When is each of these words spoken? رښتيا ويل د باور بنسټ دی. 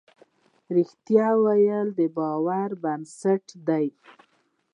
رښتيا 0.75 1.27
ويل 1.45 1.87
د 1.99 2.01
باور 2.17 2.69
بنسټ 2.83 3.45
دی. 3.67 3.87